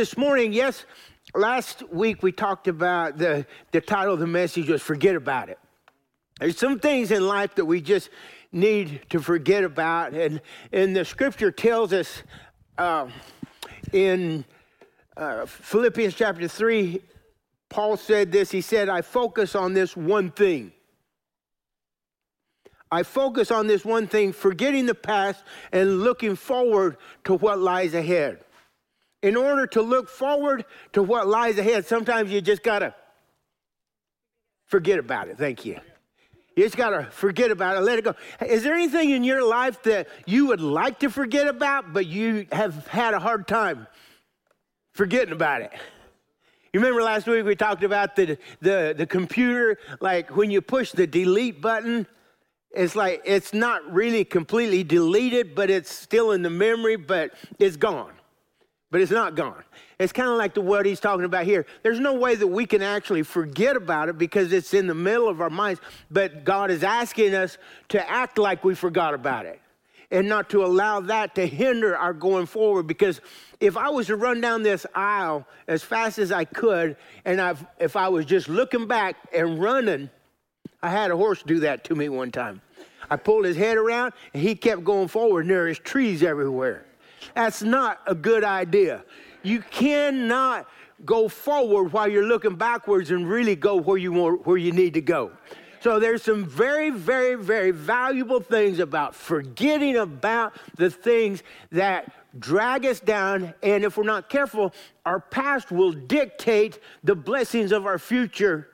[0.00, 0.86] this morning, yes,
[1.34, 5.58] last week we talked about the, the title of the message was Forget About It.
[6.38, 8.08] There's some things in life that we just
[8.50, 10.14] need to forget about.
[10.14, 10.40] And,
[10.72, 12.22] and the scripture tells us
[12.78, 13.08] uh,
[13.92, 14.46] in
[15.18, 17.02] uh, Philippians chapter 3,
[17.68, 18.50] Paul said this.
[18.50, 20.72] He said, I focus on this one thing.
[22.90, 27.92] I focus on this one thing, forgetting the past and looking forward to what lies
[27.92, 28.44] ahead.
[29.22, 32.94] In order to look forward to what lies ahead, sometimes you just got to
[34.66, 35.36] forget about it.
[35.36, 35.78] Thank you.
[36.56, 38.14] You just got to forget about it, let it go.
[38.44, 42.46] Is there anything in your life that you would like to forget about, but you
[42.52, 43.86] have had a hard time
[44.92, 45.72] forgetting about it?
[46.72, 50.92] You remember last week we talked about the, the, the computer, like when you push
[50.92, 52.06] the delete button,
[52.72, 57.76] it's like it's not really completely deleted, but it's still in the memory, but it's
[57.76, 58.12] gone.
[58.90, 59.62] But it's not gone.
[60.00, 61.64] It's kind of like the what he's talking about here.
[61.82, 65.28] There's no way that we can actually forget about it because it's in the middle
[65.28, 67.56] of our minds, but God is asking us
[67.90, 69.60] to act like we forgot about it
[70.10, 72.86] and not to allow that to hinder our going forward.
[72.86, 73.20] Because
[73.60, 77.64] if I was to run down this aisle as fast as I could, and I've,
[77.78, 80.10] if I was just looking back and running,
[80.82, 82.60] I had a horse do that to me one time.
[83.08, 86.86] I pulled his head around and he kept going forward, and there is trees everywhere.
[87.34, 89.04] That's not a good idea.
[89.42, 90.66] You cannot
[91.04, 94.94] go forward while you're looking backwards and really go where you want, where you need
[94.94, 95.32] to go.
[95.80, 102.84] So there's some very, very, very valuable things about forgetting about the things that drag
[102.84, 103.54] us down.
[103.62, 104.74] And if we're not careful,
[105.06, 108.68] our past will dictate the blessings of our future.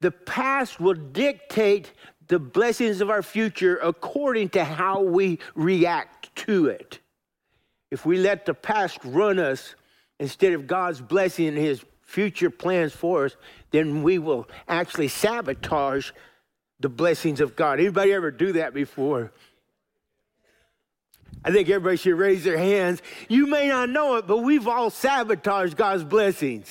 [0.00, 1.92] The past will dictate
[2.28, 7.00] the blessings of our future according to how we react to it.
[7.90, 9.74] If we let the past run us
[10.18, 13.36] instead of God's blessing and His future plans for us,
[13.70, 16.10] then we will actually sabotage
[16.80, 17.80] the blessings of God.
[17.80, 19.32] Anybody ever do that before?
[21.44, 23.02] I think everybody should raise their hands.
[23.28, 26.68] You may not know it, but we've all sabotaged God's blessings.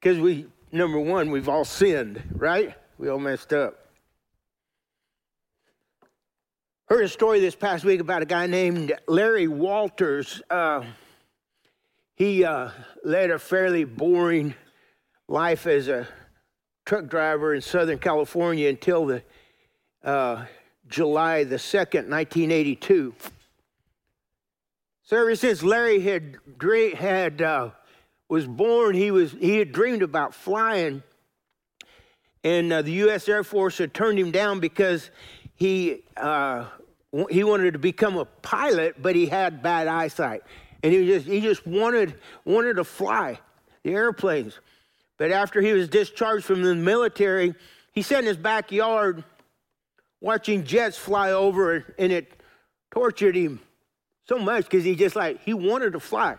[0.00, 2.74] Because we, number one, we've all sinned, right?
[2.98, 3.79] We all messed up.
[6.90, 10.42] Heard a story this past week about a guy named Larry Walters.
[10.50, 10.82] Uh,
[12.16, 12.70] he uh,
[13.04, 14.56] led a fairly boring
[15.28, 16.08] life as a
[16.84, 19.22] truck driver in Southern California until the
[20.02, 20.46] uh,
[20.88, 23.14] July the 2nd, 1982.
[25.04, 26.38] So ever since Larry had,
[26.98, 27.70] had uh,
[28.28, 31.04] was born, he, was, he had dreamed about flying.
[32.42, 33.28] And uh, the U.S.
[33.28, 35.12] Air Force had turned him down because
[35.54, 36.64] he uh,
[37.30, 40.42] he wanted to become a pilot, but he had bad eyesight,
[40.82, 43.38] and he just he just wanted wanted to fly
[43.82, 44.58] the airplanes.
[45.16, 47.54] But after he was discharged from the military,
[47.92, 49.24] he sat in his backyard
[50.20, 52.40] watching jets fly over, and it
[52.90, 53.60] tortured him
[54.28, 56.36] so much because he just like he wanted to fly.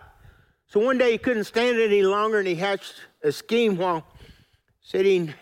[0.68, 4.06] So one day he couldn't stand it any longer, and he hatched a scheme while
[4.80, 5.34] sitting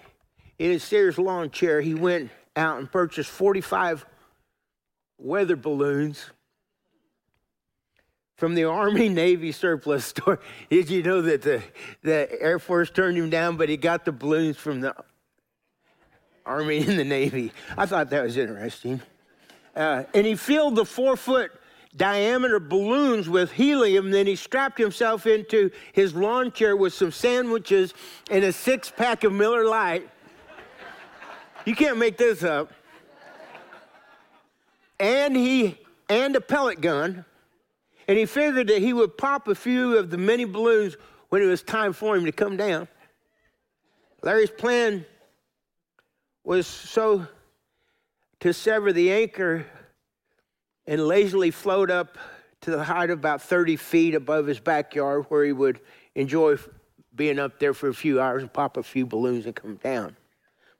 [0.57, 1.81] in his Sears lawn chair.
[1.81, 4.05] He went out and purchased 45
[5.19, 6.25] weather balloons
[8.39, 10.39] from the Army Navy surplus store.
[10.69, 11.61] Did you know that the,
[12.01, 14.95] the Air Force turned him down, but he got the balloons from the
[16.45, 17.51] Army and the Navy?
[17.77, 19.01] I thought that was interesting.
[19.75, 21.51] Uh, and he filled the four foot
[21.95, 24.11] diameter balloons with helium.
[24.11, 27.93] Then he strapped himself into his lawn chair with some sandwiches
[28.31, 30.09] and a six pack of Miller Lite.
[31.65, 32.71] You can't make this up
[34.99, 35.77] and he
[36.09, 37.25] and a pellet gun,
[38.07, 40.97] and he figured that he would pop a few of the many balloons
[41.29, 42.87] when it was time for him to come down.
[44.21, 45.05] Larry's plan
[46.43, 47.27] was so
[48.39, 49.65] to sever the anchor
[50.87, 52.17] and lazily float up
[52.61, 55.79] to the height of about 30 feet above his backyard where he would
[56.15, 56.57] enjoy
[57.15, 60.15] being up there for a few hours and pop a few balloons and come down.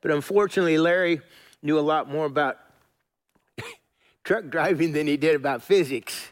[0.00, 1.20] But unfortunately, Larry
[1.62, 2.58] knew a lot more about
[4.24, 6.30] truck driving than he did about physics.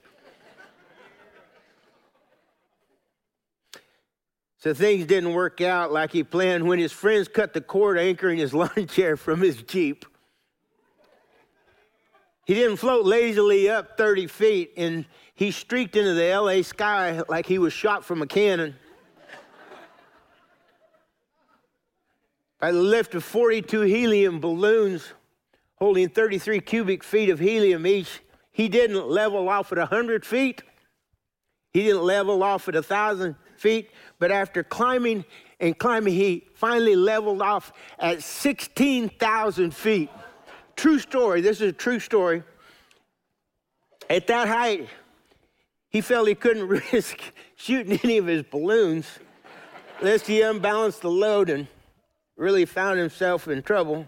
[4.58, 8.38] So things didn't work out like he planned when his friends cut the cord anchoring
[8.38, 10.04] his lawn chair from his Jeep.
[12.44, 15.04] He didn't float lazily up 30 feet and
[15.34, 18.74] he streaked into the LA sky like he was shot from a cannon.
[22.58, 25.12] By the lift of 42 helium balloons,
[25.78, 28.20] holding 33 cubic feet of helium each.
[28.50, 30.62] He didn't level off at 100 feet.
[31.72, 35.24] He didn't level off at thousand feet, but after climbing
[35.60, 40.10] and climbing, he finally leveled off at 16,000 feet.
[40.76, 41.40] True story.
[41.40, 42.42] This is a true story.
[44.08, 44.88] At that height,
[45.90, 47.20] he felt he couldn't risk
[47.56, 49.06] shooting any of his balloons
[50.00, 51.66] lest he unbalanced the load and
[52.36, 54.06] really found himself in trouble.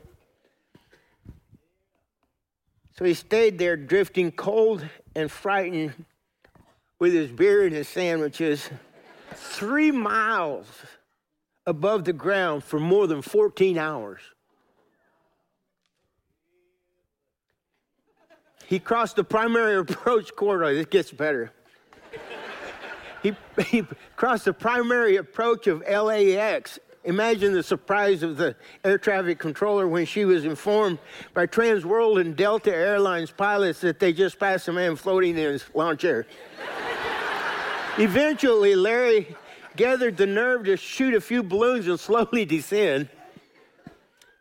[3.00, 4.86] So he stayed there, drifting cold
[5.16, 6.04] and frightened
[6.98, 8.68] with his beer and his sandwiches,
[9.32, 10.66] three miles
[11.64, 14.20] above the ground for more than 14 hours.
[18.66, 20.74] He crossed the primary approach corridor.
[20.74, 21.52] This gets better.
[23.22, 28.54] he, he crossed the primary approach of LAX Imagine the surprise of the
[28.84, 30.98] air traffic controller when she was informed
[31.32, 35.52] by Trans World and Delta Airlines pilots that they just passed a man floating in
[35.52, 36.26] his lawn chair.
[37.98, 39.34] Eventually, Larry
[39.76, 43.08] gathered the nerve to shoot a few balloons and slowly descend.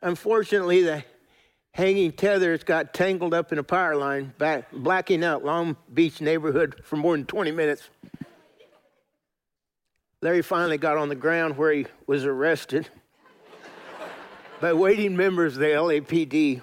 [0.02, 1.04] Unfortunately, the
[1.72, 6.76] hanging tethers got tangled up in a power line, back, blacking out Long Beach neighborhood
[6.84, 7.90] for more than 20 minutes.
[10.22, 12.90] Larry finally got on the ground where he was arrested
[14.62, 16.62] by waiting members of the LAPD.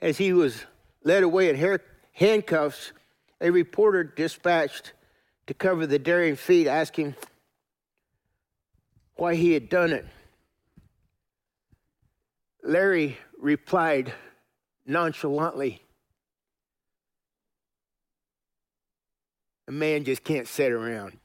[0.00, 0.64] As he was
[1.04, 1.80] led away in
[2.12, 2.92] handcuffs,
[3.40, 4.92] a reporter dispatched
[5.46, 7.14] to cover the daring feat asked him
[9.14, 10.04] why he had done it.
[12.62, 14.12] Larry replied
[14.84, 15.82] nonchalantly,
[19.68, 21.18] A man just can't sit around.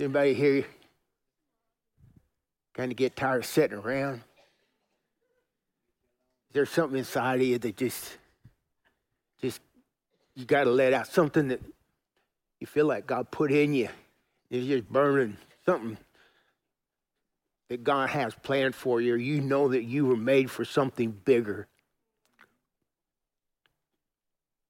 [0.00, 0.64] Anybody here
[2.72, 4.22] kind of get tired of sitting around?
[6.48, 8.16] Is there something inside of you that just,
[9.40, 9.60] just,
[10.36, 11.60] you got to let out something that
[12.60, 13.88] you feel like God put in you?
[14.50, 15.36] It's just burning
[15.66, 15.98] something
[17.68, 21.66] that God has planned for you, you know that you were made for something bigger.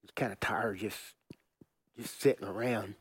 [0.02, 0.98] It's kind of tired just,
[1.98, 2.94] just sitting around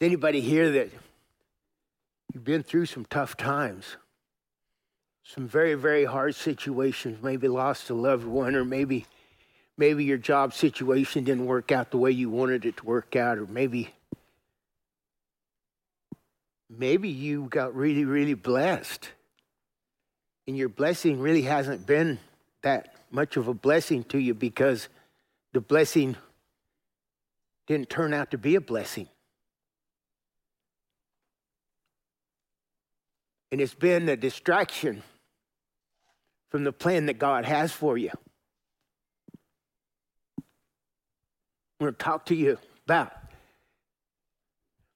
[0.00, 0.90] anybody here that
[2.32, 3.96] you've been through some tough times?
[5.24, 9.06] Some very, very hard situations, maybe lost a loved one, or maybe
[9.76, 13.38] maybe your job situation didn't work out the way you wanted it to work out,
[13.38, 13.90] or maybe
[16.68, 19.08] maybe you got really, really blessed.
[20.46, 22.18] And your blessing really hasn't been
[22.62, 24.88] that much of a blessing to you because
[25.52, 26.16] the blessing
[27.66, 29.08] didn't turn out to be a blessing.
[33.52, 35.02] And it's been a distraction
[36.50, 38.10] from the plan that God has for you.
[40.38, 43.12] I'm going to talk to you about.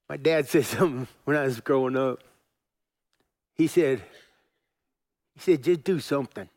[0.09, 2.21] My dad said something when I was growing up.
[3.55, 4.03] He said,
[5.35, 6.49] he said, just do something.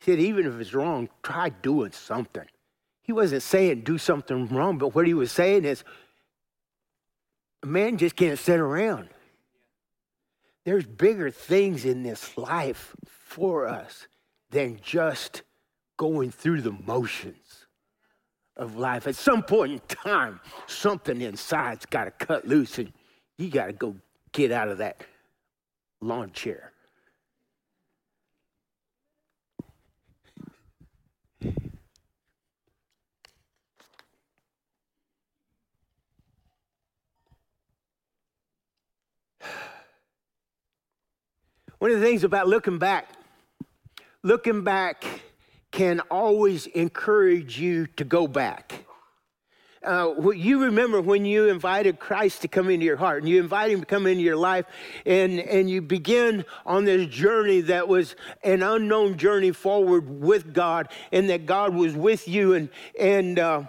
[0.00, 2.44] He said, even if it's wrong, try doing something.
[3.02, 5.84] He wasn't saying do something wrong, but what he was saying is,
[7.62, 9.08] a man just can't sit around.
[10.64, 14.06] There's bigger things in this life for us
[14.50, 15.42] than just
[15.96, 17.66] going through the motions
[18.56, 19.06] of life.
[19.06, 22.92] At some point in time, something inside's got to cut loose and
[23.38, 23.96] you got to go
[24.32, 25.04] get out of that
[26.00, 26.71] lawn chair.
[41.82, 43.08] One of the things about looking back,
[44.22, 45.04] looking back
[45.72, 48.84] can always encourage you to go back.
[49.82, 53.72] Uh, you remember when you invited Christ to come into your heart and you invite
[53.72, 54.64] him to come into your life
[55.04, 60.88] and, and you begin on this journey that was an unknown journey forward with God
[61.10, 62.54] and that God was with you.
[62.54, 63.64] And, and uh,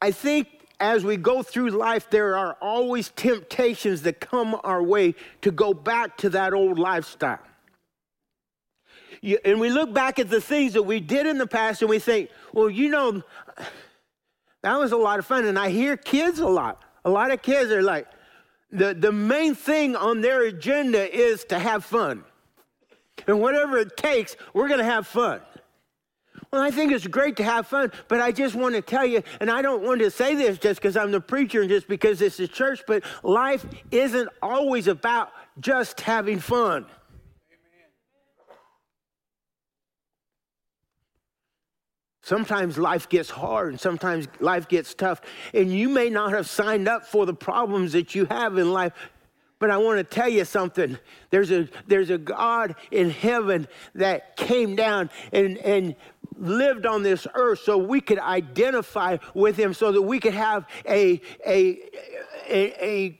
[0.00, 5.14] I think as we go through life, there are always temptations that come our way
[5.42, 7.38] to go back to that old lifestyle.
[9.20, 11.90] You, and we look back at the things that we did in the past and
[11.90, 13.22] we think, well, you know,
[14.62, 15.44] that was a lot of fun.
[15.44, 16.82] And I hear kids a lot.
[17.04, 18.08] A lot of kids are like,
[18.72, 22.24] the, the main thing on their agenda is to have fun.
[23.26, 25.40] And whatever it takes, we're going to have fun.
[26.52, 29.22] Well, I think it's great to have fun, but I just want to tell you,
[29.40, 32.18] and I don't want to say this just because I'm the preacher and just because
[32.18, 35.30] this is church, but life isn't always about
[35.60, 36.86] just having fun.
[42.22, 45.20] Sometimes life gets hard and sometimes life gets tough,
[45.54, 48.92] and you may not have signed up for the problems that you have in life.
[49.60, 50.96] But I want to tell you something.
[51.28, 55.96] There's a, there's a God in heaven that came down and, and
[56.40, 60.66] lived on this earth so we could identify with him, so that we could have
[60.86, 61.78] a, a,
[62.48, 63.18] a,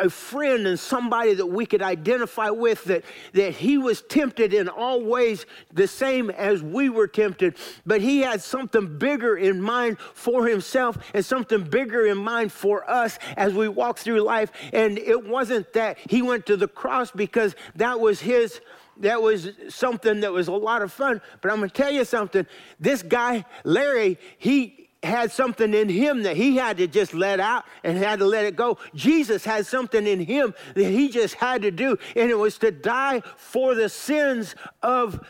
[0.00, 4.68] a, friend and somebody that we could identify with, that, that he was tempted in
[4.68, 7.56] all ways the same as we were tempted,
[7.86, 12.88] but he had something bigger in mind for himself and something bigger in mind for
[12.90, 14.52] us as we walk through life.
[14.72, 18.60] And it wasn't that he went to the cross because that was his
[19.00, 21.20] that was something that was a lot of fun.
[21.40, 22.46] But I'm going to tell you something.
[22.80, 27.64] This guy, Larry, he had something in him that he had to just let out
[27.84, 28.78] and had to let it go.
[28.94, 32.70] Jesus had something in him that he just had to do, and it was to
[32.70, 35.24] die for the sins of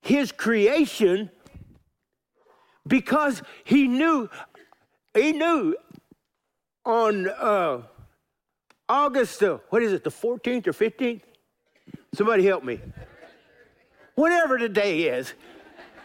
[0.00, 1.30] his creation
[2.86, 4.28] because he knew,
[5.14, 5.76] he knew
[6.84, 7.82] on uh,
[8.88, 11.22] August, uh, what is it, the 14th or 15th?
[12.14, 12.78] Somebody help me.
[14.16, 15.32] Whatever the day is,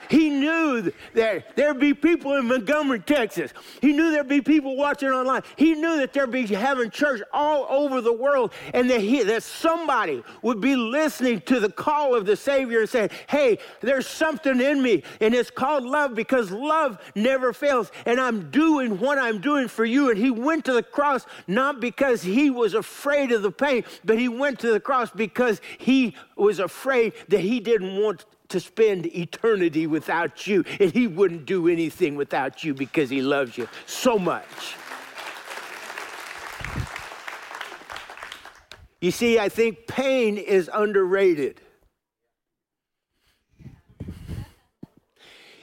[0.10, 3.52] he knew that there'd be people in Montgomery, Texas.
[3.82, 5.44] He knew there'd be people watching online.
[5.56, 9.44] He knew that there'd be having church all over the world and that, he, that
[9.44, 14.60] somebody would be listening to the call of the Savior and saying, Hey, there's something
[14.60, 17.92] in me, and it's called love because love never fails.
[18.06, 20.10] And I'm doing what I'm doing for you.
[20.10, 24.18] And he went to the cross not because he was afraid of the pain, but
[24.18, 29.06] he went to the cross because he was afraid that he didn't want to spend
[29.16, 34.18] eternity without you, and He wouldn't do anything without you because He loves you so
[34.18, 34.76] much.
[39.00, 41.62] You see, I think pain is underrated.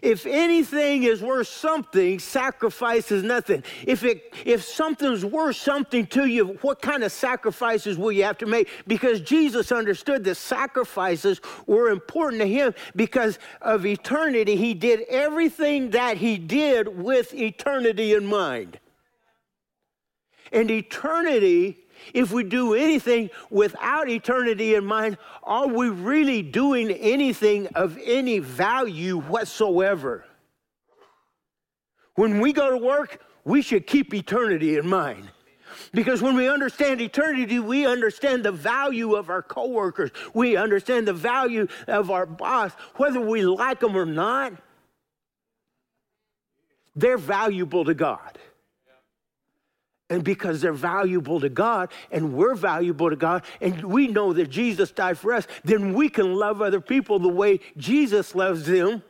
[0.05, 3.65] If anything is worth something, sacrifice is nothing.
[3.87, 8.37] If it if something's worth something to you, what kind of sacrifices will you have
[8.39, 8.69] to make?
[8.87, 14.57] Because Jesus understood that sacrifices were important to him because of eternity.
[14.57, 18.79] He did everything that he did with eternity in mind.
[20.53, 27.67] And eternity if we do anything without eternity in mind, are we really doing anything
[27.69, 30.25] of any value whatsoever?
[32.15, 35.31] When we go to work, we should keep eternity in mind.
[35.93, 40.11] Because when we understand eternity, we understand the value of our coworkers.
[40.33, 44.53] We understand the value of our boss, whether we like them or not.
[46.97, 48.39] They're valuable to God.
[50.11, 54.51] And because they're valuable to God and we're valuable to God and we know that
[54.51, 59.03] Jesus died for us, then we can love other people the way Jesus loves them.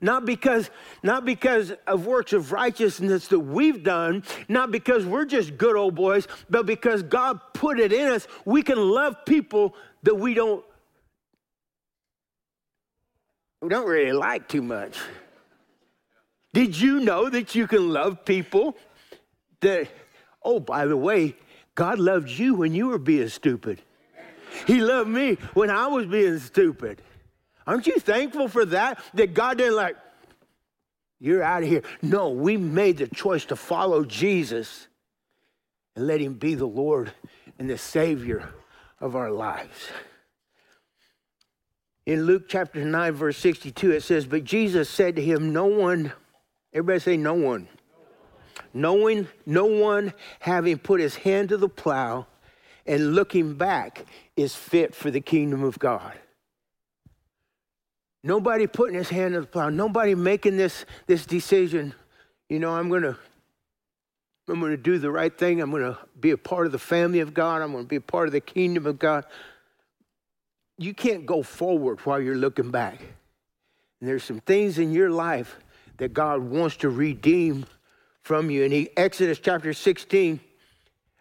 [0.00, 0.70] Not because,
[1.02, 5.94] not because of works of righteousness that we've done, not because we're just good old
[5.94, 8.26] boys, but because God put it in us.
[8.44, 10.64] We can love people that we don't
[13.62, 14.98] we don't really like too much.
[16.52, 18.76] Did you know that you can love people
[19.64, 19.88] that,
[20.42, 21.34] oh, by the way,
[21.74, 23.82] God loved you when you were being stupid.
[24.66, 27.02] He loved me when I was being stupid.
[27.66, 29.02] Aren't you thankful for that?
[29.14, 29.96] That God didn't like,
[31.18, 31.82] you're out of here.
[32.02, 34.86] No, we made the choice to follow Jesus
[35.96, 37.12] and let him be the Lord
[37.58, 38.52] and the Savior
[39.00, 39.88] of our lives.
[42.06, 46.12] In Luke chapter 9, verse 62, it says, But Jesus said to him, No one,
[46.72, 47.68] everybody say, No one
[48.72, 52.26] knowing no one having put his hand to the plow
[52.86, 54.04] and looking back
[54.36, 56.12] is fit for the kingdom of God.
[58.22, 61.94] Nobody putting his hand to the plow, nobody making this, this decision,
[62.48, 63.18] you know, I'm gonna
[64.48, 67.32] I'm gonna do the right thing, I'm gonna be a part of the family of
[67.32, 69.24] God, I'm gonna be a part of the kingdom of God.
[70.76, 73.00] You can't go forward while you're looking back.
[74.00, 75.56] And there's some things in your life
[75.98, 77.64] that God wants to redeem
[78.24, 78.64] from you.
[78.64, 80.40] And he, Exodus chapter 16,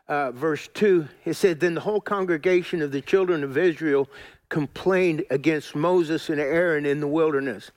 [0.08, 4.10] uh, verse 2, it said, Then the whole congregation of the children of Israel
[4.50, 7.72] complained against Moses and Aaron in the wilderness.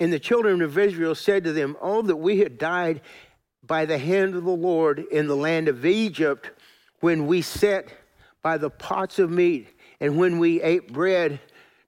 [0.00, 3.02] And the children of Israel said to them, Oh, that we had died
[3.62, 6.50] by the hand of the Lord in the land of Egypt
[7.00, 7.92] when we sat
[8.42, 9.68] by the pots of meat
[10.00, 11.40] and when we ate bread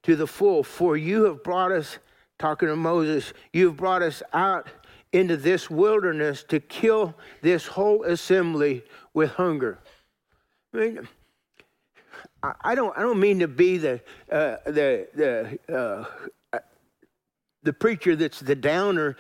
[0.03, 1.99] to the full, for you have brought us
[2.39, 4.69] talking to Moses, you've brought us out
[5.13, 8.85] into this wilderness to kill this whole assembly
[9.15, 9.79] with hunger.
[10.75, 11.09] I mean,
[12.43, 14.01] I don't, I don't mean to be the,
[14.31, 16.05] uh, the, the, uh,
[17.63, 19.17] the preacher that's the downer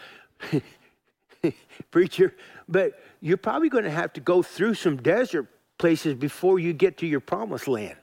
[1.90, 2.34] preacher,
[2.68, 5.46] but you're probably going to have to go through some desert
[5.78, 7.96] places before you get to your promised land.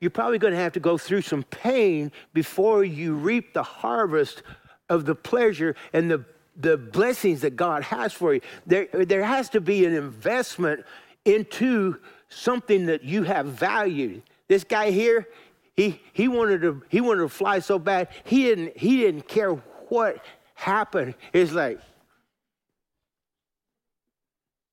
[0.00, 4.42] You're probably going to have to go through some pain before you reap the harvest
[4.88, 6.24] of the pleasure and the,
[6.56, 8.40] the blessings that God has for you.
[8.66, 10.84] There, there has to be an investment
[11.24, 11.96] into
[12.28, 14.22] something that you have valued.
[14.48, 15.28] This guy here,
[15.74, 19.52] he, he, wanted to, he wanted to fly so bad, he didn't, he didn't care
[19.88, 21.14] what happened.
[21.32, 21.80] It's like,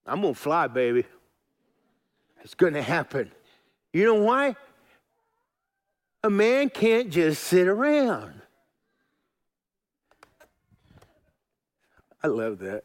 [0.05, 1.05] I'm going to fly, baby.
[2.43, 3.31] It's going to happen.
[3.93, 4.55] You know why?
[6.23, 8.40] A man can't just sit around.
[12.23, 12.83] I love that.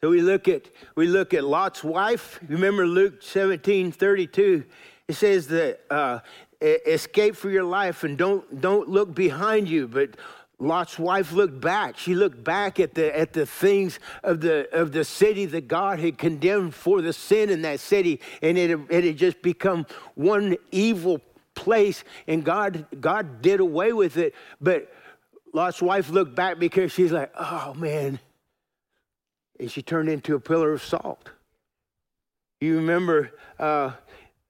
[0.00, 2.38] So we look at we look at Lot's wife.
[2.48, 4.64] Remember Luke 17, 32.
[5.08, 6.20] It says that uh,
[6.60, 10.16] escape for your life and don't don't look behind you, but
[10.58, 11.98] Lot's wife looked back.
[11.98, 15.98] She looked back at the at the things of the of the city that God
[15.98, 20.56] had condemned for the sin in that city, and it, it had just become one
[20.70, 21.20] evil
[21.54, 22.04] place.
[22.26, 24.34] And God God did away with it.
[24.60, 24.90] But
[25.52, 28.18] Lot's wife looked back because she's like, oh man,
[29.58, 31.30] and she turned into a pillar of salt.
[32.60, 33.32] You remember?
[33.58, 33.92] Uh,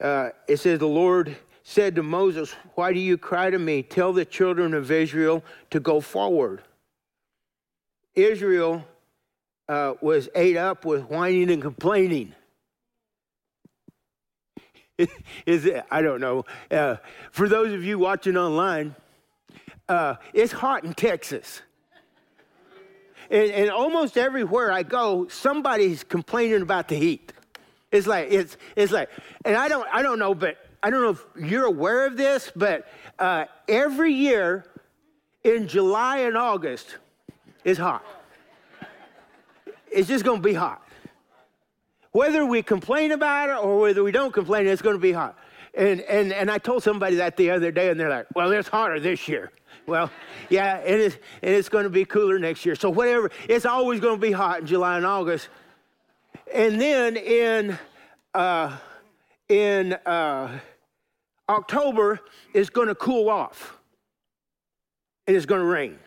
[0.01, 3.83] uh, it says the Lord said to Moses, Why do you cry to me?
[3.83, 6.63] Tell the children of Israel to go forward.
[8.15, 8.85] Israel
[9.69, 12.35] uh, was ate up with whining and complaining.
[15.47, 15.85] Is it?
[15.91, 16.45] I don't know.
[16.71, 16.97] Uh,
[17.31, 18.95] for those of you watching online,
[19.89, 21.63] uh, it's hot in Texas.
[23.31, 27.33] And, and, almost everywhere I go, somebody's complaining about the heat.
[27.91, 29.09] It's like it's it's like,
[29.45, 32.53] and I don't I don't know, but I don't know if you're aware of this,
[32.55, 32.87] but
[33.19, 34.65] uh, every year
[35.43, 36.97] in July and August
[37.65, 38.05] is hot.
[39.91, 40.83] It's just going to be hot.
[42.13, 45.37] Whether we complain about it or whether we don't complain, it's going to be hot.
[45.77, 48.69] And, and, and I told somebody that the other day, and they're like, well, it's
[48.69, 49.53] hotter this year.
[49.87, 50.11] Well,
[50.49, 52.75] yeah, and it is, and it's going to be cooler next year.
[52.75, 55.49] So, whatever, it's always going to be hot in July and August.
[56.53, 57.79] And then in,
[58.35, 58.77] uh,
[59.49, 60.59] in, uh,
[61.49, 62.21] October
[62.55, 63.79] it's going to cool off
[65.27, 65.99] and it's going to rain.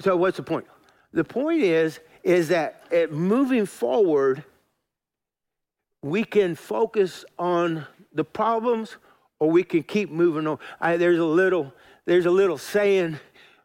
[0.00, 0.66] So what's the point?
[1.12, 4.44] The point is is that moving forward
[6.02, 8.96] we can focus on the problems
[9.38, 10.58] or we can keep moving on.
[10.80, 11.72] I, there's a little
[12.06, 13.18] there's a little saying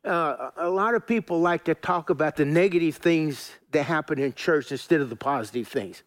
[0.03, 4.33] uh, a lot of people like to talk about the negative things that happen in
[4.33, 6.03] church instead of the positive things.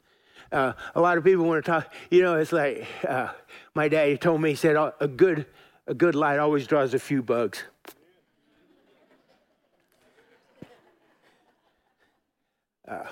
[0.53, 1.93] Uh, a lot of people want to talk.
[2.11, 3.29] You know, it's like uh,
[3.75, 4.51] my daddy told me.
[4.51, 5.47] He said, "A good,
[5.87, 7.65] a good light always draws a few bugs."
[12.89, 13.05] Uh,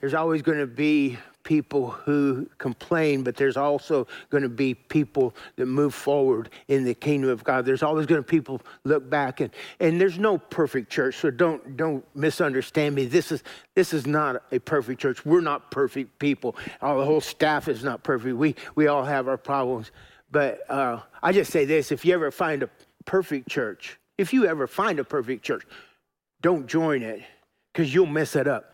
[0.00, 5.34] there's always going to be people who complain, but there's also going to be people
[5.56, 7.64] that move forward in the kingdom of God.
[7.64, 9.50] There's always going to be people look back and
[9.80, 13.06] and there's no perfect church, so don't don't misunderstand me.
[13.06, 13.42] This is
[13.74, 15.24] this is not a perfect church.
[15.24, 16.56] We're not perfect people.
[16.82, 18.36] Our whole staff is not perfect.
[18.36, 19.92] We we all have our problems.
[20.30, 22.70] But uh, I just say this: if you ever find a
[23.04, 25.64] perfect church, if you ever find a perfect church,
[26.42, 27.22] don't join it
[27.76, 28.72] because you'll mess it up.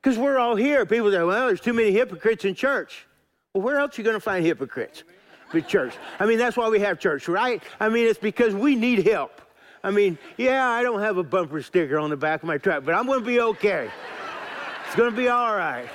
[0.00, 0.86] Because we're all here.
[0.86, 3.08] People say, well, there's too many hypocrites in church.
[3.52, 5.02] Well, where else are you going to find hypocrites?
[5.52, 5.94] With church.
[6.20, 7.60] I mean, that's why we have church, right?
[7.80, 9.40] I mean, it's because we need help.
[9.82, 12.84] I mean, yeah, I don't have a bumper sticker on the back of my truck,
[12.84, 13.90] but I'm going to be okay.
[14.86, 15.88] It's going to be all right.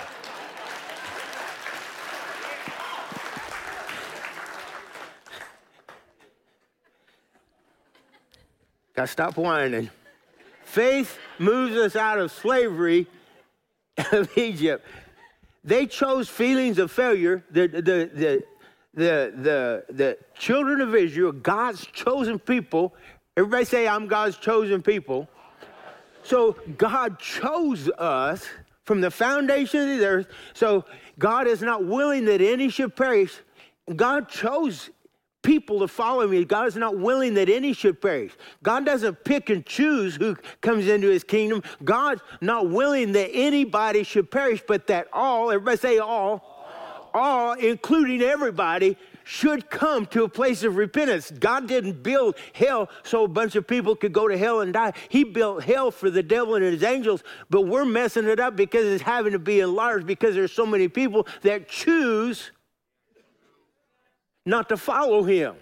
[8.97, 9.91] Got to stop whining.
[10.63, 13.05] Faith moves us out of slavery
[14.12, 14.83] of Egypt.
[15.63, 17.43] They chose feelings of failure.
[17.51, 18.43] The, the, the,
[18.95, 22.95] the, the, the children of Israel, God's chosen people,
[23.38, 25.29] everybody say, I'm God's chosen people.
[26.23, 28.47] So God chose us
[28.83, 30.27] from the foundation of the earth.
[30.55, 30.86] So
[31.19, 33.41] God is not willing that any should perish.
[33.95, 34.89] God chose
[35.43, 36.43] people to follow me.
[36.43, 38.34] God is not willing that any should perish.
[38.63, 41.63] God doesn't pick and choose who comes into his kingdom.
[41.84, 48.21] God's not willing that anybody should perish, but that all, everybody say all, all, including
[48.21, 48.97] everybody,
[49.28, 51.32] should come to a place of repentance.
[51.32, 54.93] God didn't build hell so a bunch of people could go to hell and die.
[55.10, 58.86] He built hell for the devil and his angels, but we're messing it up because
[58.86, 62.52] it's having to be enlarged because there's so many people that choose
[64.47, 65.55] not to follow him.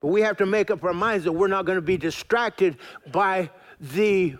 [0.00, 2.78] But we have to make up our minds that we're not going to be distracted
[3.12, 4.36] by the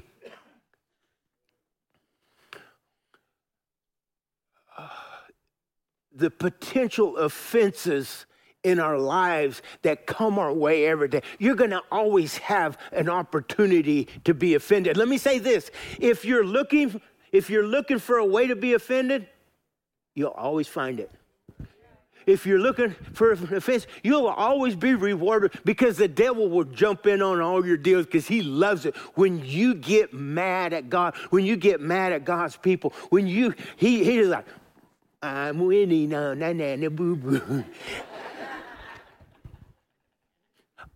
[6.14, 8.26] the potential offenses
[8.64, 11.22] in our lives that come our way every day.
[11.38, 14.96] You're going to always have an opportunity to be offended.
[14.96, 15.70] Let me say this,
[16.00, 19.28] if you're looking if you're looking for a way to be offended,
[20.14, 21.10] you'll always find it.
[22.28, 27.06] If you're looking for an offense, you'll always be rewarded because the devil will jump
[27.06, 28.94] in on all your deals because he loves it.
[29.14, 33.54] When you get mad at God, when you get mad at God's people, when you,
[33.76, 34.44] he, he's like,
[35.22, 37.40] I'm winning na na na boo boo.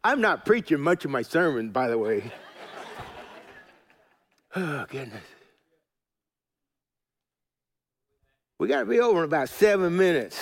[0.05, 2.31] I'm not preaching much of my sermon, by the way.
[4.55, 5.25] Oh, goodness.
[8.59, 10.39] We got to be over in about seven minutes.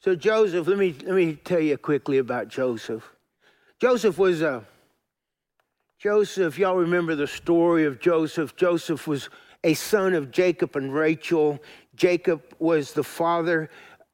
[0.00, 3.04] So, Joseph, let me, let me tell you quickly about Joseph.
[3.80, 4.64] Joseph was a
[5.98, 8.54] Joseph, y'all remember the story of Joseph.
[8.54, 9.28] Joseph was
[9.64, 11.58] a son of Jacob and Rachel.
[11.96, 13.68] Jacob was the father,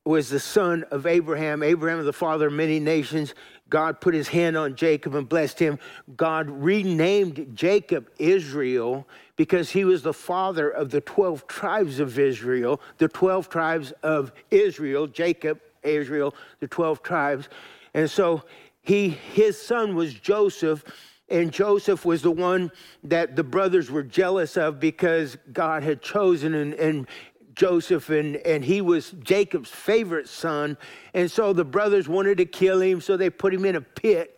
[0.06, 1.62] was the son of Abraham.
[1.62, 3.34] Abraham the father of many nations.
[3.68, 5.78] God put his hand on Jacob and blessed him.
[6.16, 12.80] God renamed Jacob Israel because he was the father of the 12 tribes of Israel,
[12.96, 17.48] the 12 tribes of Israel, Jacob, Israel, the 12 tribes.
[17.94, 18.44] And so
[18.82, 20.84] he his son was Joseph
[21.28, 22.70] and Joseph was the one
[23.02, 27.08] that the brothers were jealous of because God had chosen and, and
[27.54, 30.76] Joseph, and, and he was Jacob's favorite son.
[31.14, 34.33] And so the brothers wanted to kill him, so they put him in a pit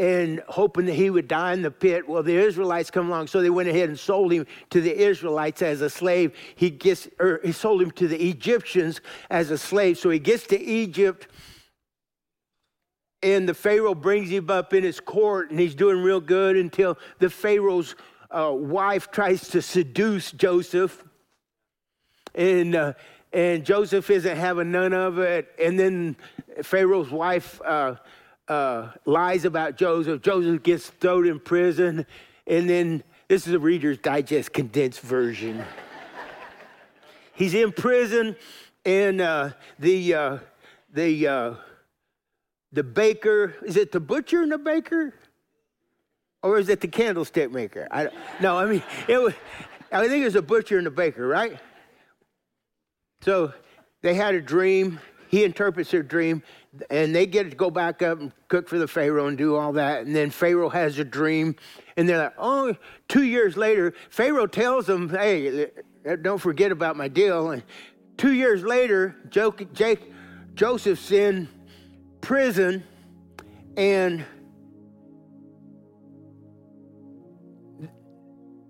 [0.00, 2.08] and hoping that he would die in the pit.
[2.08, 5.60] Well, the Israelites come along, so they went ahead and sold him to the Israelites
[5.60, 6.34] as a slave.
[6.56, 9.98] He gets, or he sold him to the Egyptians as a slave.
[9.98, 11.28] So he gets to Egypt
[13.22, 16.96] and the Pharaoh brings him up in his court, and he's doing real good until
[17.18, 17.94] the Pharaoh's
[18.30, 21.04] uh, wife tries to seduce Joseph.
[22.34, 22.94] And, uh,
[23.30, 25.48] and Joseph isn't having none of it.
[25.62, 26.16] And then
[26.62, 27.96] Pharaoh's wife uh,
[28.50, 30.20] uh lies about Joseph.
[30.22, 32.04] Joseph gets thrown in prison.
[32.46, 35.64] And then this is a Reader's Digest condensed version.
[37.34, 38.36] He's in prison,
[38.84, 40.38] and uh, the, uh,
[40.92, 41.56] the,
[42.72, 45.14] the baker, is it the butcher and the baker?
[46.42, 47.86] Or is it the candlestick maker?
[47.90, 48.08] I,
[48.40, 49.32] no, I mean, it was,
[49.92, 51.58] I think it was a butcher and a baker, right?
[53.22, 53.52] So
[54.02, 54.98] they had a dream.
[55.28, 56.42] He interprets their dream,
[56.88, 59.72] and they get to go back up and cook for the Pharaoh and do all
[59.72, 60.06] that.
[60.06, 61.56] And then Pharaoh has a dream,
[61.96, 62.76] and they're like, oh,
[63.08, 65.70] two years later, Pharaoh tells them, hey,
[66.08, 67.50] uh, don't forget about my deal.
[67.50, 67.62] And
[68.16, 70.12] two years later, Jake,
[70.54, 71.48] Joseph's in
[72.20, 72.84] prison
[73.76, 74.24] and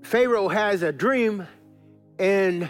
[0.03, 1.47] Pharaoh has a dream
[2.19, 2.69] and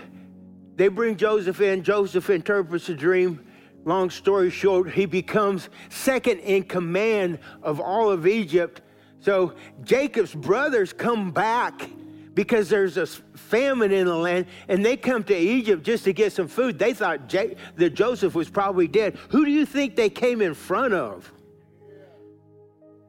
[0.76, 1.82] they bring Joseph in.
[1.82, 3.46] Joseph interprets the dream.
[3.84, 8.82] Long story short, he becomes second in command of all of Egypt.
[9.20, 11.88] So Jacob's brothers come back
[12.34, 16.32] because there's a famine in the land and they come to Egypt just to get
[16.32, 16.78] some food.
[16.78, 19.16] They thought J- that Joseph was probably dead.
[19.30, 21.32] Who do you think they came in front of?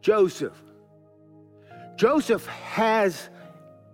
[0.01, 0.59] Joseph.
[1.95, 3.29] Joseph has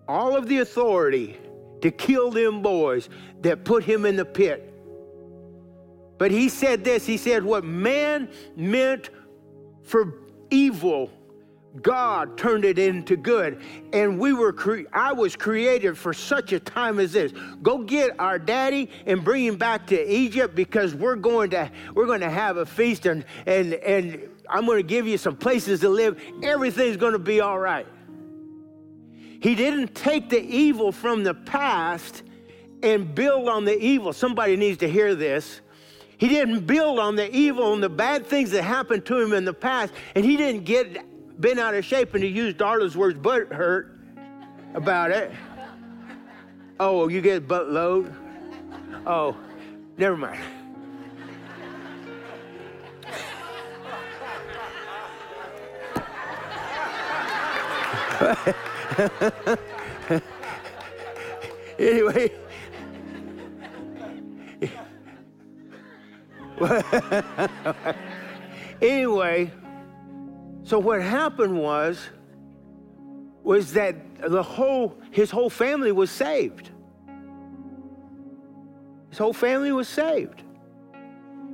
[0.08, 1.38] all of the authority
[1.82, 3.10] to kill them boys
[3.42, 4.67] that put him in the pit.
[6.18, 9.10] But he said this he said, What man meant
[9.84, 10.14] for
[10.50, 11.12] evil,
[11.82, 13.62] God turned it into good.
[13.94, 17.32] And we were cre- I was created for such a time as this.
[17.62, 22.08] Go get our daddy and bring him back to Egypt because we're going to we're
[22.08, 25.82] going to have a feast and and and I'm going to give you some places
[25.82, 26.22] to live.
[26.42, 27.88] Everything's going to be all right.
[29.40, 32.24] He didn't take the evil from the past
[32.82, 34.14] and build on the evil.
[34.14, 35.62] Somebody needs to hear this.
[36.18, 39.46] He didn't build on the evil and the bad things that happened to him in
[39.46, 41.06] the past, and he didn't get
[41.40, 43.96] been out of shape, and to use Darla's words, butt hurt
[44.74, 45.32] about it.
[46.80, 48.12] Oh, you get butt load?
[49.06, 49.38] Oh,
[49.98, 50.40] Never mind.
[61.80, 62.32] anyway.
[68.82, 69.52] anyway,
[70.64, 72.00] so what happened was
[73.44, 73.96] was that
[74.30, 76.72] the whole his whole family was saved.
[79.10, 80.44] His whole family was saved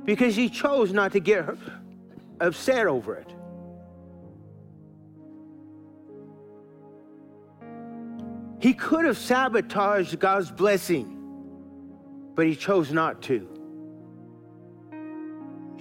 [0.04, 1.46] because he chose not to get
[2.40, 3.32] upset over it.
[8.58, 13.53] He could have sabotaged God's blessing, but he chose not to.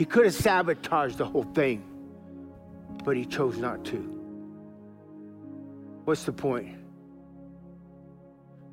[0.04, 1.82] He could have sabotaged the whole thing,
[3.06, 4.00] but he chose not to.
[6.04, 6.76] What's the point?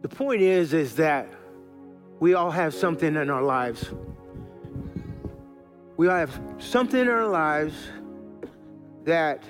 [0.03, 1.29] The point is is that
[2.19, 3.93] we all have something in our lives.
[5.97, 7.77] We all have something in our lives
[9.05, 9.45] that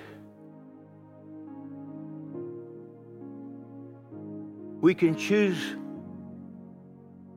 [4.83, 5.77] we can choose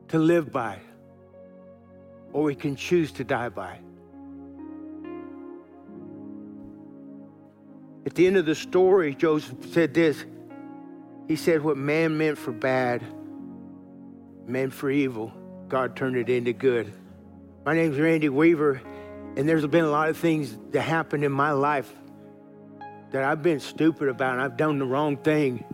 [0.08, 0.80] to live by,
[2.34, 3.78] or we can choose to die by.
[8.06, 10.24] At the end of the story, Joseph said this.
[11.26, 13.02] He said, What man meant for bad,
[14.46, 15.32] meant for evil,
[15.68, 16.92] God turned it into good.
[17.64, 18.82] My name's Randy Weaver,
[19.36, 21.90] and there's been a lot of things that happened in my life
[23.10, 25.64] that I've been stupid about, and I've done the wrong thing.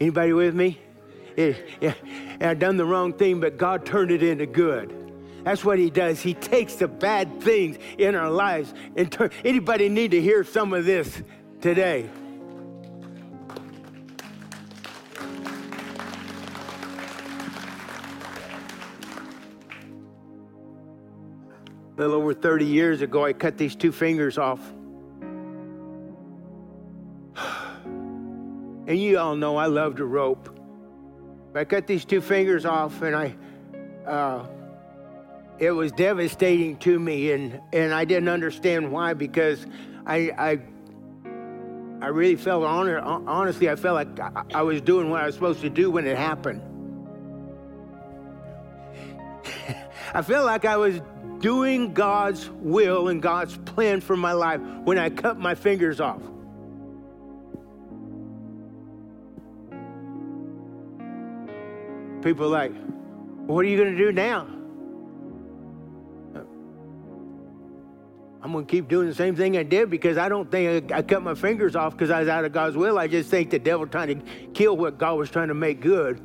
[0.00, 0.78] Anybody with me?
[1.36, 1.94] Yeah,
[2.40, 4.94] I've done the wrong thing, but God turned it into good.
[5.44, 6.20] That's what he does.
[6.20, 9.30] He takes the bad things in our lives and turn.
[9.44, 11.22] Anybody need to hear some of this
[11.62, 12.10] today?
[21.96, 24.60] A little over 30 years ago, I cut these two fingers off.
[28.84, 30.58] And you all know I love to rope.
[31.52, 33.36] But I cut these two fingers off, and I,
[34.04, 34.44] uh,
[35.60, 39.64] it was devastating to me, and, and I didn't understand why because
[40.04, 40.60] I, I,
[42.02, 45.36] I really felt honor, honestly, I felt like I, I was doing what I was
[45.36, 46.60] supposed to do when it happened.
[50.12, 51.00] I felt like I was
[51.38, 56.20] doing God's will and God's plan for my life when I cut my fingers off.
[62.24, 62.72] People are like,
[63.46, 64.48] what are you going to do now?
[68.42, 70.98] I'm going to keep doing the same thing I did because I don't think I,
[70.98, 72.98] I cut my fingers off because I was out of God's will.
[72.98, 76.20] I just think the devil trying to kill what God was trying to make good.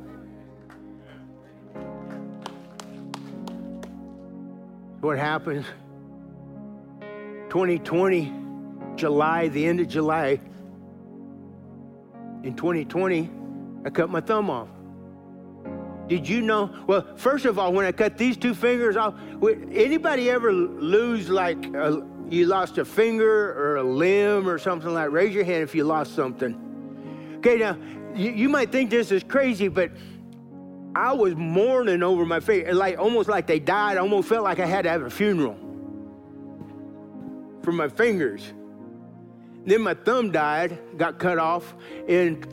[5.00, 5.64] What happens?
[7.50, 8.32] 2020,
[8.96, 10.40] July, the end of July,
[12.42, 13.30] in 2020,
[13.84, 14.68] I cut my thumb off.
[16.08, 16.70] Did you know?
[16.86, 19.14] Well, first of all, when I cut these two fingers off,
[19.72, 25.10] anybody ever lose like a, you lost a finger or a limb or something like?
[25.10, 27.36] Raise your hand if you lost something.
[27.38, 27.76] Okay, now
[28.14, 29.90] you, you might think this is crazy, but
[30.94, 33.98] I was mourning over my finger, like almost like they died.
[33.98, 35.56] I almost felt like I had to have a funeral
[37.62, 38.54] for my fingers.
[39.66, 41.74] Then my thumb died, got cut off,
[42.08, 42.46] and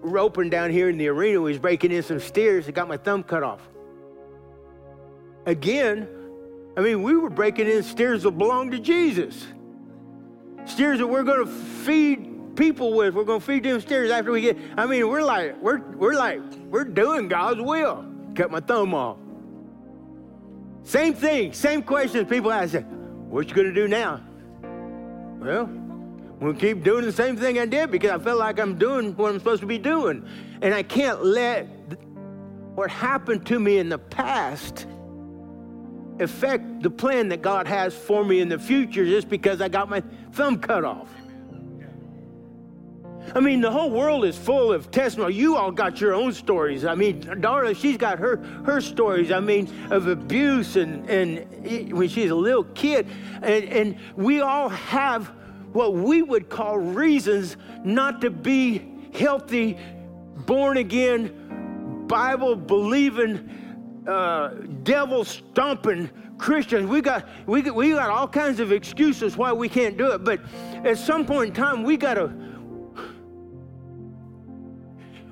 [0.00, 1.40] roping down here in the arena.
[1.40, 2.68] We was breaking in some steers.
[2.68, 3.60] I got my thumb cut off.
[5.46, 6.08] Again,
[6.76, 9.46] I mean, we were breaking in steers that belong to Jesus.
[10.66, 13.14] Steers that we're going to feed people with.
[13.14, 14.58] We're going to feed them steers after we get.
[14.76, 18.04] I mean, we're like, we're we're like, we're doing God's will.
[18.34, 19.16] Cut my thumb off.
[20.82, 22.74] Same thing, same question people ask.
[23.28, 24.22] What you going to do now?
[25.38, 25.68] Well,
[26.40, 29.32] Gonna keep doing the same thing I did because I feel like I'm doing what
[29.32, 30.28] I'm supposed to be doing.
[30.62, 31.64] And I can't let
[32.74, 34.86] what happened to me in the past
[36.20, 39.88] affect the plan that God has for me in the future just because I got
[39.88, 40.00] my
[40.32, 41.08] thumb cut off.
[43.34, 45.34] I mean, the whole world is full of testimony.
[45.34, 46.84] You all got your own stories.
[46.84, 49.30] I mean, Darla, she's got her her stories.
[49.30, 53.06] I mean, of abuse and and when she's a little kid,
[53.42, 55.32] and and we all have
[55.78, 58.82] what we would call reasons not to be
[59.14, 59.78] healthy,
[60.44, 64.48] born again, Bible believing, uh,
[64.82, 66.88] devil stomping Christians.
[66.88, 70.24] We got, we, we got all kinds of excuses why we can't do it.
[70.24, 70.40] But
[70.84, 72.47] at some point in time, we got to.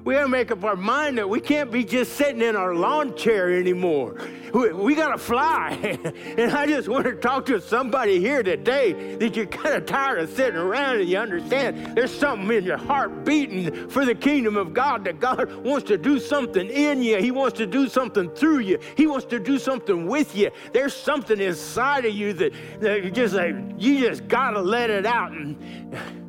[0.06, 2.76] We got to make up our mind that we can't be just sitting in our
[2.76, 4.14] lawn chair anymore.
[4.54, 5.70] we, we got to fly.
[6.38, 10.20] and I just want to talk to somebody here today that you're kind of tired
[10.20, 14.56] of sitting around and you understand there's something in your heart beating for the kingdom
[14.56, 17.16] of God, that God wants to do something in you.
[17.16, 18.78] He wants to do something through you.
[18.96, 20.52] He wants to do something with you.
[20.72, 25.04] There's something inside of you that, that just like, you just got to let it
[25.04, 25.32] out.
[25.32, 26.22] And,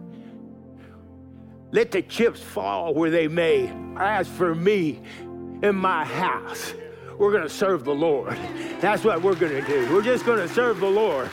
[1.71, 3.71] let the chips fall where they may.
[3.97, 5.01] As for me
[5.62, 6.73] and my house,
[7.17, 8.38] we're going to serve the Lord.
[8.80, 9.93] That's what we're going to do.
[9.93, 11.30] We're just going to serve the Lord.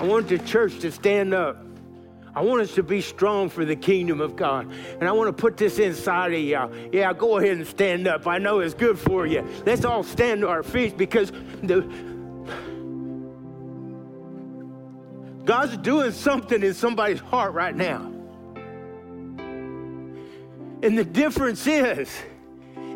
[0.00, 1.64] I want the church to stand up.
[2.34, 4.72] I want us to be strong for the kingdom of God.
[4.98, 6.72] And I want to put this inside of y'all.
[6.92, 8.26] Yeah, go ahead and stand up.
[8.26, 9.46] I know it's good for you.
[9.66, 11.30] Let's all stand to our feet because
[11.62, 11.82] the
[15.52, 18.10] God's doing something in somebody's heart right now.
[20.82, 22.10] And the difference is,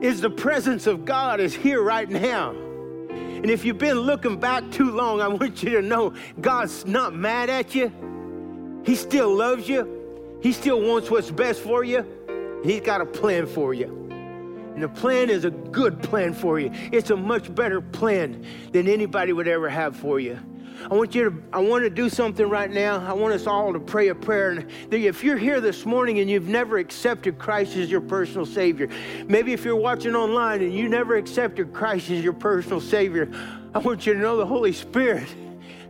[0.01, 2.53] is the presence of God is here right now.
[2.53, 7.15] And if you've been looking back too long, I want you to know God's not
[7.15, 7.93] mad at you.
[8.87, 10.39] He still loves you.
[10.43, 12.07] He still wants what's best for you.
[12.65, 13.89] He's got a plan for you.
[14.73, 16.71] And the plan is a good plan for you.
[16.91, 20.39] It's a much better plan than anybody would ever have for you.
[20.85, 23.05] I want you to, I want to do something right now.
[23.07, 24.51] I want us all to pray a prayer.
[24.51, 28.89] And if you're here this morning and you've never accepted Christ as your personal Savior,
[29.27, 33.31] maybe if you're watching online and you never accepted Christ as your personal Savior,
[33.75, 35.29] I want you to know the Holy Spirit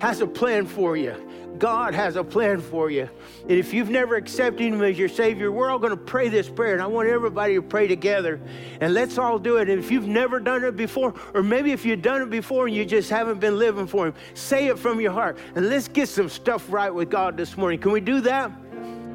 [0.01, 1.15] has a plan for you.
[1.59, 3.09] God has a plan for you.
[3.43, 6.49] And if you've never accepted Him as your Savior, we're all going to pray this
[6.49, 6.73] prayer.
[6.73, 8.41] And I want everybody to pray together.
[8.81, 9.69] And let's all do it.
[9.69, 12.75] And if you've never done it before, or maybe if you've done it before and
[12.75, 15.39] you just haven't been living for Him, say it from your heart.
[15.55, 17.79] And let's get some stuff right with God this morning.
[17.79, 18.51] Can we do that?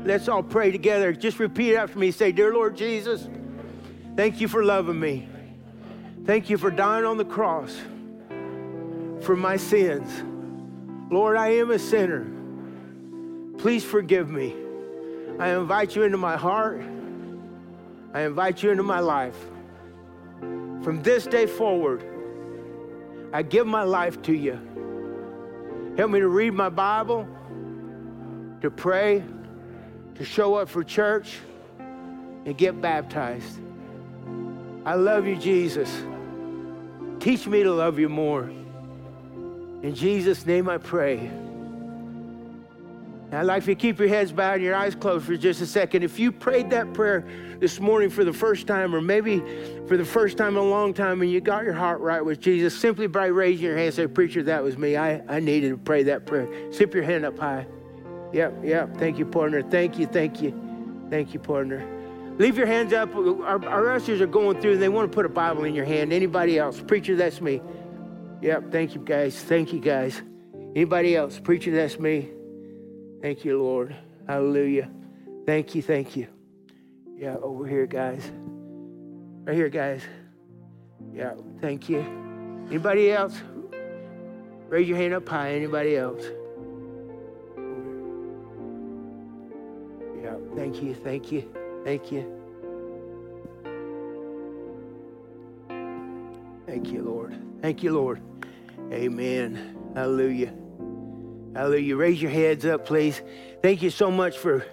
[0.03, 1.13] Let's all pray together.
[1.13, 2.11] Just repeat after me.
[2.11, 3.27] Say, Dear Lord Jesus,
[4.15, 5.29] thank you for loving me.
[6.25, 7.79] Thank you for dying on the cross
[9.21, 10.23] for my sins.
[11.11, 12.25] Lord, I am a sinner.
[13.57, 14.55] Please forgive me.
[15.39, 16.81] I invite you into my heart.
[18.13, 19.37] I invite you into my life.
[20.39, 22.01] From this day forward,
[23.33, 24.59] I give my life to you.
[25.97, 27.27] Help me to read my Bible,
[28.61, 29.21] to pray,
[30.15, 31.39] to show up for church,
[32.45, 33.59] and get baptized.
[34.85, 36.03] I love you, Jesus.
[37.19, 38.49] Teach me to love you more.
[39.83, 41.31] In Jesus' name I pray.
[43.33, 45.61] I'd like for you to keep your heads bowed and your eyes closed for just
[45.61, 46.03] a second.
[46.03, 47.25] If you prayed that prayer
[47.59, 49.39] this morning for the first time, or maybe
[49.87, 52.41] for the first time in a long time, and you got your heart right with
[52.41, 54.97] Jesus, simply by raising your hand and say, Preacher, that was me.
[54.97, 56.49] I, I needed to pray that prayer.
[56.73, 57.65] Slip your hand up high.
[58.33, 58.97] Yep, yep.
[58.97, 59.61] Thank you, partner.
[59.61, 61.07] Thank you, thank you.
[61.09, 61.87] Thank you, partner.
[62.37, 63.15] Leave your hands up.
[63.15, 65.85] Our, our ushers are going through and they want to put a Bible in your
[65.85, 66.11] hand.
[66.11, 66.81] Anybody else?
[66.81, 67.61] Preacher, that's me.
[68.41, 69.39] Yep, thank you, guys.
[69.43, 70.21] Thank you, guys.
[70.75, 71.39] Anybody else?
[71.39, 72.29] Preacher, that's me.
[73.21, 73.95] Thank you, Lord.
[74.27, 74.89] Hallelujah.
[75.45, 76.27] Thank you, thank you.
[77.17, 78.31] Yeah, over here, guys.
[79.43, 80.01] Right here, guys.
[81.13, 81.99] Yeah, thank you.
[82.69, 83.39] Anybody else?
[84.69, 85.51] Raise your hand up high.
[85.51, 86.23] Anybody else?
[90.23, 92.37] Yeah, thank you, thank you, thank you.
[96.65, 97.37] Thank you, Lord.
[97.61, 98.21] Thank you, Lord.
[98.91, 99.77] Amen.
[99.95, 100.53] Hallelujah.
[101.55, 101.95] Hallelujah.
[101.95, 103.21] Raise your heads up, please.
[103.61, 104.65] Thank you so much for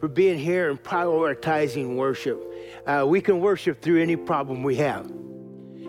[0.00, 2.42] for being here and prioritizing worship.
[2.86, 5.10] Uh, we can worship through any problem we have.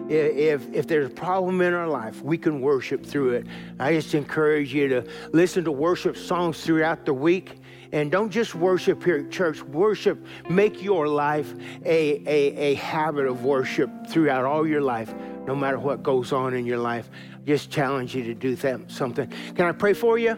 [0.10, 3.48] If, if there's a problem in our life, we can worship through it.
[3.80, 7.62] I just encourage you to listen to worship songs throughout the week.
[7.94, 9.62] And don't just worship here at church.
[9.64, 11.54] Worship, make your life
[11.86, 15.14] a, a, a habit of worship throughout all your life
[15.46, 17.10] no matter what goes on in your life.
[17.46, 19.32] Just challenge you to do that, something.
[19.56, 20.38] Can I pray for you?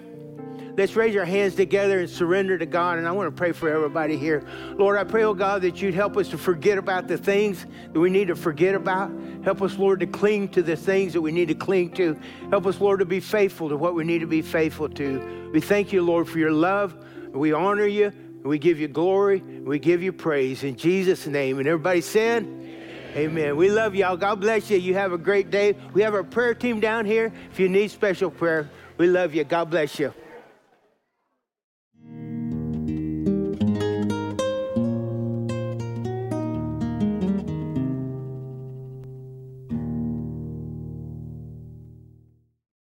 [0.76, 2.98] Let's raise our hands together and surrender to God.
[2.98, 4.44] And I want to pray for everybody here.
[4.76, 8.00] Lord, I pray, oh God, that you'd help us to forget about the things that
[8.00, 9.12] we need to forget about.
[9.44, 12.20] Help us, Lord, to cling to the things that we need to cling to.
[12.50, 15.52] Help us, Lord, to be faithful to what we need to be faithful to.
[15.54, 16.96] We thank you, Lord, for your love.
[17.32, 18.12] We honor you.
[18.44, 19.40] We give you glory.
[19.40, 21.60] We give you praise in Jesus' name.
[21.60, 22.46] And everybody said,
[23.16, 23.56] Amen.
[23.56, 24.18] We love y'all.
[24.18, 24.78] God bless you.
[24.78, 25.76] You have a great day.
[25.94, 27.32] We have our prayer team down here.
[27.52, 29.44] If you need special prayer, we love you.
[29.44, 30.14] God bless you.